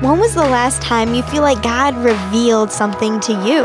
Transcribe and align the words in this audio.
When 0.00 0.18
was 0.18 0.34
the 0.34 0.42
last 0.42 0.82
time 0.82 1.14
you 1.14 1.22
feel 1.22 1.40
like 1.40 1.62
God 1.62 1.96
revealed 1.96 2.70
something 2.70 3.18
to 3.20 3.32
you? 3.32 3.64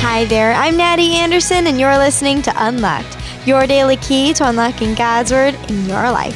Hi 0.00 0.24
there, 0.24 0.54
I'm 0.54 0.78
Natty 0.78 1.12
Anderson, 1.12 1.66
and 1.66 1.78
you're 1.78 1.98
listening 1.98 2.40
to 2.40 2.54
Unlocked, 2.56 3.18
your 3.46 3.66
daily 3.66 3.98
key 3.98 4.32
to 4.32 4.48
unlocking 4.48 4.94
God's 4.94 5.30
Word 5.30 5.54
in 5.68 5.84
your 5.84 6.10
life. 6.10 6.34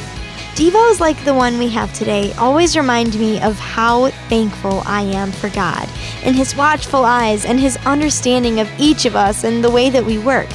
Devos 0.53 0.99
like 0.99 1.25
the 1.25 1.33
one 1.33 1.57
we 1.57 1.69
have 1.69 1.91
today 1.95 2.31
always 2.33 2.77
remind 2.77 3.19
me 3.19 3.41
of 3.41 3.57
how 3.57 4.09
thankful 4.29 4.83
I 4.85 5.01
am 5.01 5.31
for 5.31 5.49
God 5.49 5.89
and 6.23 6.35
His 6.35 6.55
watchful 6.55 7.05
eyes 7.05 7.43
and 7.45 7.59
His 7.59 7.75
understanding 7.87 8.59
of 8.59 8.69
each 8.77 9.07
of 9.07 9.15
us 9.15 9.43
and 9.43 9.63
the 9.63 9.71
way 9.71 9.89
that 9.89 10.05
we 10.05 10.19
work. 10.19 10.47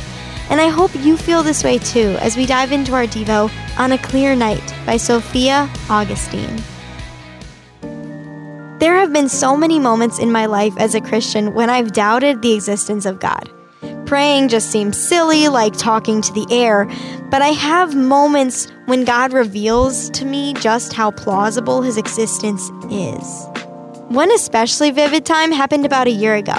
And 0.50 0.60
I 0.60 0.68
hope 0.68 0.94
you 0.94 1.16
feel 1.16 1.42
this 1.42 1.64
way 1.64 1.78
too 1.78 2.16
as 2.20 2.36
we 2.36 2.46
dive 2.46 2.72
into 2.72 2.94
our 2.94 3.06
Devo 3.06 3.50
on 3.78 3.92
a 3.92 3.98
Clear 3.98 4.36
Night 4.36 4.74
by 4.84 4.96
Sophia 4.96 5.70
Augustine. 5.88 6.62
There 8.78 8.96
have 8.96 9.12
been 9.12 9.28
so 9.28 9.56
many 9.56 9.78
moments 9.78 10.18
in 10.18 10.30
my 10.30 10.46
life 10.46 10.74
as 10.78 10.94
a 10.94 11.00
Christian 11.00 11.54
when 11.54 11.70
I've 11.70 11.92
doubted 11.92 12.42
the 12.42 12.52
existence 12.52 13.06
of 13.06 13.20
God. 13.20 13.50
Praying 14.04 14.48
just 14.48 14.70
seems 14.70 14.98
silly, 14.98 15.48
like 15.48 15.72
talking 15.78 16.20
to 16.20 16.32
the 16.32 16.46
air, 16.50 16.84
but 17.30 17.40
I 17.40 17.48
have 17.48 17.94
moments 17.94 18.68
when 18.84 19.04
God 19.04 19.32
reveals 19.32 20.10
to 20.10 20.26
me 20.26 20.52
just 20.54 20.92
how 20.92 21.10
plausible 21.10 21.80
his 21.80 21.96
existence 21.96 22.70
is. 22.90 23.46
One 24.08 24.30
especially 24.32 24.90
vivid 24.90 25.24
time 25.24 25.50
happened 25.50 25.86
about 25.86 26.06
a 26.06 26.10
year 26.10 26.34
ago. 26.34 26.54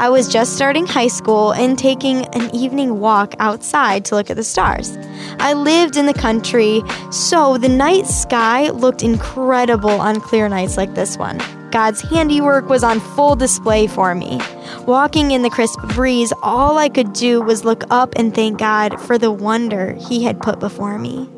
I 0.00 0.10
was 0.10 0.28
just 0.28 0.54
starting 0.54 0.86
high 0.86 1.08
school 1.08 1.52
and 1.52 1.76
taking 1.76 2.24
an 2.26 2.54
evening 2.54 3.00
walk 3.00 3.34
outside 3.40 4.04
to 4.04 4.14
look 4.14 4.30
at 4.30 4.36
the 4.36 4.44
stars. 4.44 4.96
I 5.40 5.54
lived 5.54 5.96
in 5.96 6.06
the 6.06 6.14
country, 6.14 6.84
so 7.10 7.58
the 7.58 7.68
night 7.68 8.06
sky 8.06 8.70
looked 8.70 9.02
incredible 9.02 9.90
on 9.90 10.20
clear 10.20 10.48
nights 10.48 10.76
like 10.76 10.94
this 10.94 11.18
one. 11.18 11.38
God's 11.72 12.00
handiwork 12.00 12.68
was 12.68 12.84
on 12.84 13.00
full 13.00 13.34
display 13.34 13.88
for 13.88 14.14
me. 14.14 14.40
Walking 14.86 15.32
in 15.32 15.42
the 15.42 15.50
crisp 15.50 15.80
breeze, 15.88 16.32
all 16.44 16.78
I 16.78 16.88
could 16.88 17.12
do 17.12 17.42
was 17.42 17.64
look 17.64 17.82
up 17.90 18.14
and 18.14 18.32
thank 18.32 18.60
God 18.60 19.00
for 19.00 19.18
the 19.18 19.32
wonder 19.32 19.94
He 19.94 20.22
had 20.22 20.40
put 20.40 20.60
before 20.60 20.96
me. 21.00 21.28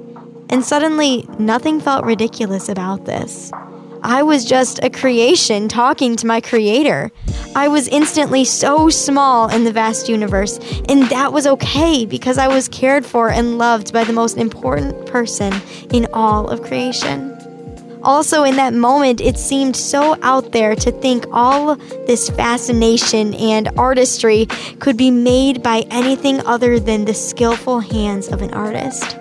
And 0.50 0.62
suddenly, 0.62 1.26
nothing 1.38 1.80
felt 1.80 2.04
ridiculous 2.04 2.68
about 2.68 3.06
this. 3.06 3.50
I 4.02 4.22
was 4.22 4.44
just 4.44 4.82
a 4.82 4.90
creation 4.90 5.68
talking 5.68 6.16
to 6.16 6.26
my 6.26 6.40
creator. 6.40 7.10
I 7.56 7.66
was 7.66 7.88
instantly 7.88 8.44
so 8.44 8.90
small 8.90 9.48
in 9.48 9.64
the 9.64 9.72
vast 9.72 10.08
universe, 10.08 10.58
and 10.88 11.02
that 11.04 11.32
was 11.32 11.46
okay 11.48 12.06
because 12.06 12.38
I 12.38 12.46
was 12.46 12.68
cared 12.68 13.04
for 13.04 13.28
and 13.28 13.58
loved 13.58 13.92
by 13.92 14.04
the 14.04 14.12
most 14.12 14.36
important 14.36 15.06
person 15.06 15.52
in 15.92 16.06
all 16.12 16.48
of 16.48 16.62
creation. 16.62 17.36
Also, 18.02 18.44
in 18.44 18.56
that 18.56 18.72
moment, 18.72 19.20
it 19.20 19.36
seemed 19.36 19.76
so 19.76 20.16
out 20.22 20.52
there 20.52 20.74
to 20.74 20.92
think 20.92 21.26
all 21.32 21.74
this 22.06 22.30
fascination 22.30 23.34
and 23.34 23.68
artistry 23.76 24.46
could 24.78 24.96
be 24.96 25.10
made 25.10 25.62
by 25.62 25.84
anything 25.90 26.40
other 26.46 26.78
than 26.78 27.04
the 27.04 27.14
skillful 27.14 27.80
hands 27.80 28.28
of 28.28 28.42
an 28.42 28.54
artist. 28.54 29.16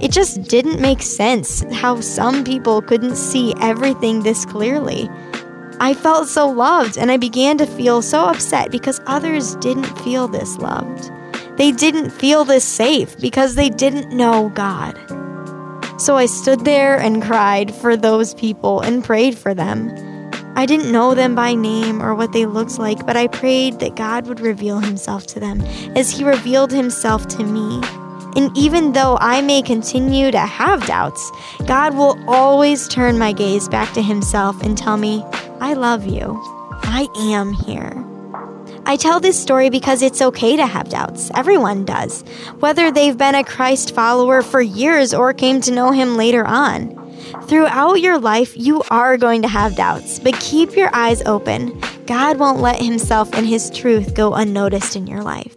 It 0.00 0.12
just 0.12 0.44
didn't 0.44 0.80
make 0.80 1.02
sense 1.02 1.62
how 1.72 2.00
some 2.00 2.44
people 2.44 2.80
couldn't 2.80 3.16
see 3.16 3.54
everything 3.60 4.22
this 4.22 4.46
clearly. 4.46 5.10
I 5.82 5.94
felt 5.94 6.28
so 6.28 6.48
loved, 6.48 6.96
and 6.96 7.10
I 7.10 7.16
began 7.16 7.58
to 7.58 7.66
feel 7.66 8.02
so 8.02 8.26
upset 8.26 8.70
because 8.70 9.00
others 9.06 9.56
didn't 9.56 9.98
feel 10.04 10.28
this 10.28 10.56
loved. 10.58 11.10
They 11.56 11.72
didn't 11.72 12.10
feel 12.10 12.44
this 12.44 12.64
safe 12.64 13.18
because 13.18 13.56
they 13.56 13.68
didn't 13.68 14.16
know 14.16 14.50
God. 14.54 14.96
So 16.00 16.16
I 16.16 16.26
stood 16.26 16.64
there 16.64 17.00
and 17.00 17.20
cried 17.20 17.74
for 17.74 17.96
those 17.96 18.32
people 18.34 18.80
and 18.80 19.02
prayed 19.02 19.36
for 19.36 19.54
them. 19.54 19.90
I 20.54 20.66
didn't 20.66 20.92
know 20.92 21.16
them 21.16 21.34
by 21.34 21.54
name 21.54 22.00
or 22.00 22.14
what 22.14 22.30
they 22.30 22.46
looked 22.46 22.78
like, 22.78 23.04
but 23.04 23.16
I 23.16 23.26
prayed 23.26 23.80
that 23.80 23.96
God 23.96 24.28
would 24.28 24.38
reveal 24.38 24.78
himself 24.78 25.26
to 25.28 25.40
them 25.40 25.62
as 25.96 26.12
he 26.12 26.22
revealed 26.22 26.70
himself 26.70 27.26
to 27.26 27.44
me. 27.44 27.80
And 28.34 28.56
even 28.56 28.92
though 28.92 29.18
I 29.20 29.42
may 29.42 29.60
continue 29.60 30.30
to 30.30 30.38
have 30.38 30.86
doubts, 30.86 31.30
God 31.66 31.94
will 31.94 32.18
always 32.26 32.88
turn 32.88 33.18
my 33.18 33.32
gaze 33.32 33.68
back 33.68 33.92
to 33.92 34.00
Himself 34.00 34.62
and 34.62 34.76
tell 34.76 34.96
me, 34.96 35.22
I 35.62 35.74
love 35.74 36.04
you. 36.04 36.40
I 36.82 37.06
am 37.16 37.52
here. 37.52 38.04
I 38.84 38.96
tell 38.96 39.20
this 39.20 39.40
story 39.40 39.70
because 39.70 40.02
it's 40.02 40.20
okay 40.20 40.56
to 40.56 40.66
have 40.66 40.88
doubts. 40.88 41.30
Everyone 41.36 41.84
does, 41.84 42.22
whether 42.58 42.90
they've 42.90 43.16
been 43.16 43.36
a 43.36 43.44
Christ 43.44 43.94
follower 43.94 44.42
for 44.42 44.60
years 44.60 45.14
or 45.14 45.32
came 45.32 45.60
to 45.60 45.70
know 45.70 45.92
Him 45.92 46.16
later 46.16 46.44
on. 46.44 46.98
Throughout 47.44 48.00
your 48.00 48.18
life, 48.18 48.56
you 48.56 48.82
are 48.90 49.16
going 49.16 49.42
to 49.42 49.48
have 49.48 49.76
doubts, 49.76 50.18
but 50.18 50.34
keep 50.40 50.74
your 50.74 50.92
eyes 50.92 51.22
open. 51.26 51.80
God 52.06 52.40
won't 52.40 52.58
let 52.58 52.82
Himself 52.82 53.32
and 53.32 53.46
His 53.46 53.70
truth 53.70 54.14
go 54.14 54.34
unnoticed 54.34 54.96
in 54.96 55.06
your 55.06 55.22
life. 55.22 55.54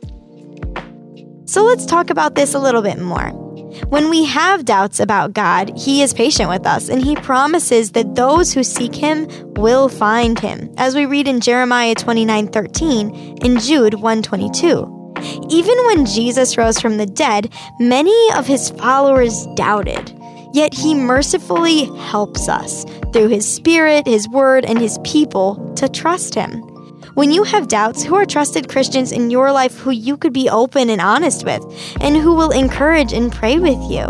So 1.45 1.63
let's 1.63 1.87
talk 1.87 2.11
about 2.11 2.35
this 2.35 2.53
a 2.53 2.59
little 2.59 2.83
bit 2.83 2.99
more. 2.99 3.44
When 3.89 4.09
we 4.09 4.25
have 4.25 4.65
doubts 4.65 4.99
about 4.99 5.33
God, 5.33 5.77
He 5.77 6.01
is 6.01 6.13
patient 6.13 6.49
with 6.49 6.65
us 6.65 6.89
and 6.89 7.03
He 7.03 7.15
promises 7.15 7.91
that 7.91 8.15
those 8.15 8.53
who 8.53 8.63
seek 8.63 8.95
Him 8.95 9.27
will 9.53 9.89
find 9.89 10.39
Him, 10.39 10.73
as 10.77 10.95
we 10.95 11.05
read 11.05 11.27
in 11.27 11.41
Jeremiah 11.41 11.95
29 11.95 12.47
13 12.47 13.37
and 13.41 13.61
Jude 13.61 13.95
122. 13.95 15.13
Even 15.49 15.77
when 15.85 16.05
Jesus 16.05 16.57
rose 16.57 16.79
from 16.79 16.97
the 16.97 17.05
dead, 17.05 17.51
many 17.79 18.33
of 18.33 18.47
His 18.47 18.69
followers 18.71 19.45
doubted. 19.55 20.17
Yet 20.53 20.73
He 20.73 20.93
mercifully 20.93 21.85
helps 21.97 22.47
us 22.47 22.85
through 23.11 23.29
His 23.29 23.51
Spirit, 23.51 24.07
His 24.07 24.29
Word, 24.29 24.65
and 24.65 24.79
His 24.79 24.97
people 25.03 25.73
to 25.75 25.89
trust 25.89 26.33
Him. 26.33 26.74
When 27.13 27.31
you 27.31 27.43
have 27.43 27.67
doubts, 27.67 28.03
who 28.03 28.15
are 28.15 28.25
trusted 28.25 28.67
Christians 28.67 29.11
in 29.11 29.29
your 29.29 29.51
life 29.51 29.77
who 29.77 29.91
you 29.91 30.17
could 30.17 30.33
be 30.33 30.49
open 30.49 30.89
and 30.89 30.99
honest 30.99 31.45
with, 31.45 31.63
and 32.01 32.17
who 32.17 32.35
will 32.35 32.51
encourage 32.51 33.13
and 33.13 33.31
pray 33.31 33.59
with 33.59 33.79
you? 33.89 34.03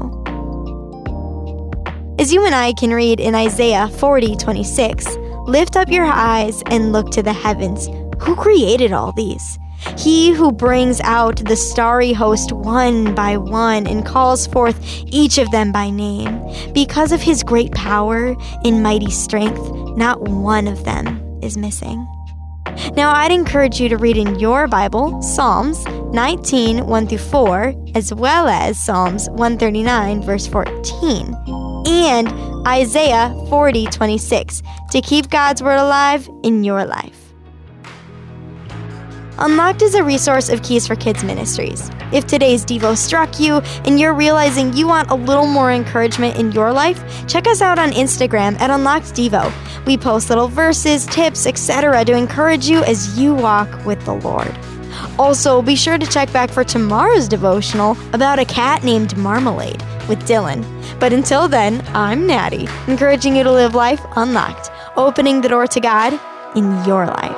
As 2.17 2.31
you 2.33 2.45
and 2.45 2.55
I 2.55 2.73
can 2.73 2.91
read 2.91 3.19
in 3.19 3.35
Isaiah 3.35 3.89
40 3.89 4.37
26, 4.37 5.17
lift 5.45 5.75
up 5.75 5.89
your 5.89 6.05
eyes 6.05 6.63
and 6.67 6.91
look 6.91 7.11
to 7.11 7.21
the 7.21 7.33
heavens. 7.33 7.87
Who 8.21 8.35
created 8.35 8.93
all 8.93 9.11
these? 9.11 9.59
He 9.97 10.31
who 10.31 10.51
brings 10.51 10.99
out 11.01 11.43
the 11.45 11.55
starry 11.55 12.13
host 12.13 12.51
one 12.51 13.13
by 13.13 13.37
one 13.37 13.85
and 13.85 14.05
calls 14.05 14.47
forth 14.47 14.79
each 15.07 15.37
of 15.37 15.51
them 15.51 15.71
by 15.71 15.89
name. 15.89 16.41
Because 16.73 17.11
of 17.11 17.21
his 17.21 17.43
great 17.43 17.71
power 17.73 18.35
and 18.63 18.81
mighty 18.81 19.11
strength, 19.11 19.61
not 19.97 20.21
one 20.21 20.67
of 20.67 20.85
them 20.85 21.39
is 21.41 21.57
missing. 21.57 22.07
Now, 22.95 23.13
I'd 23.13 23.31
encourage 23.31 23.79
you 23.79 23.89
to 23.89 23.97
read 23.97 24.17
in 24.17 24.39
your 24.39 24.67
Bible 24.67 25.21
Psalms 25.21 25.85
19, 25.85 26.85
1 26.85 27.07
through 27.07 27.17
4, 27.17 27.73
as 27.95 28.13
well 28.13 28.47
as 28.47 28.79
Psalms 28.79 29.29
139, 29.31 30.21
verse 30.21 30.47
14, 30.47 31.35
and 31.87 32.27
Isaiah 32.67 33.35
40, 33.49 33.85
26, 33.87 34.61
to 34.91 35.01
keep 35.01 35.29
God's 35.29 35.61
Word 35.61 35.79
alive 35.79 36.29
in 36.43 36.63
your 36.63 36.85
life. 36.85 37.24
Unlocked 39.37 39.81
is 39.81 39.95
a 39.95 40.03
resource 40.03 40.47
of 40.47 40.63
Keys 40.63 40.87
for 40.87 40.95
Kids 40.95 41.21
Ministries. 41.21 41.91
If 42.13 42.25
today's 42.25 42.63
Devo 42.63 42.95
struck 42.95 43.37
you 43.37 43.57
and 43.83 43.99
you're 43.99 44.13
realizing 44.13 44.71
you 44.71 44.87
want 44.87 45.09
a 45.09 45.15
little 45.15 45.45
more 45.45 45.73
encouragement 45.73 46.37
in 46.37 46.53
your 46.53 46.71
life, 46.71 47.27
check 47.27 47.45
us 47.45 47.61
out 47.61 47.77
on 47.77 47.91
Instagram 47.91 48.57
at 48.61 48.69
Unlocked 48.69 49.13
Devo. 49.13 49.51
We 49.85 49.97
post 49.97 50.29
little 50.29 50.47
verses, 50.47 51.05
tips, 51.07 51.45
etc. 51.45 52.05
to 52.05 52.13
encourage 52.13 52.69
you 52.69 52.83
as 52.85 53.19
you 53.19 53.35
walk 53.35 53.85
with 53.85 54.03
the 54.05 54.13
Lord. 54.13 54.57
Also, 55.19 55.61
be 55.61 55.75
sure 55.75 55.97
to 55.97 56.07
check 56.07 56.31
back 56.31 56.49
for 56.49 56.63
tomorrow's 56.63 57.27
devotional 57.27 57.97
about 58.13 58.39
a 58.39 58.45
cat 58.45 58.85
named 58.85 59.17
Marmalade 59.17 59.83
with 60.07 60.19
Dylan. 60.25 60.63
But 60.97 61.11
until 61.11 61.49
then, 61.49 61.83
I'm 61.89 62.25
Natty, 62.25 62.69
encouraging 62.87 63.35
you 63.35 63.43
to 63.43 63.51
live 63.51 63.75
life 63.75 64.05
unlocked, 64.15 64.71
opening 64.95 65.41
the 65.41 65.49
door 65.49 65.67
to 65.67 65.81
God 65.81 66.17
in 66.55 66.85
your 66.85 67.05
life. 67.05 67.34